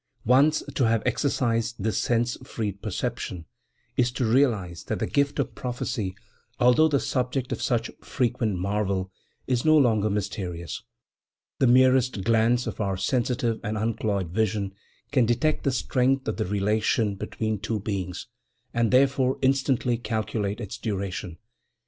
Once 0.25 0.63
to 0.73 0.85
have 0.87 1.03
exercised 1.05 1.75
this 1.77 1.99
sense 1.99 2.35
freed 2.43 2.81
perception 2.81 3.45
is 3.95 4.09
to 4.11 4.25
realize 4.25 4.83
that 4.85 4.97
the 4.97 5.05
gift 5.05 5.37
of 5.37 5.53
prophecy, 5.53 6.15
although 6.59 6.87
the 6.87 6.99
subject 6.99 7.51
of 7.51 7.61
such 7.61 7.91
frequent 8.03 8.57
marvel, 8.57 9.11
is 9.45 9.63
no 9.63 9.77
longer 9.77 10.09
mysterious. 10.09 10.81
The 11.59 11.67
merest 11.67 12.23
glance 12.23 12.65
of 12.65 12.81
our 12.81 12.97
sensitive 12.97 13.59
and 13.63 13.77
uncloyed 13.77 14.29
vision 14.29 14.73
can 15.11 15.27
detect 15.27 15.65
the 15.65 15.71
strength 15.71 16.27
of 16.27 16.37
the 16.37 16.47
relation 16.47 17.13
between 17.13 17.59
two 17.59 17.79
beings, 17.79 18.25
and 18.73 18.89
therefore 18.89 19.37
instantly 19.43 19.99
calculate 19.99 20.59
its 20.59 20.79
duration. 20.79 21.37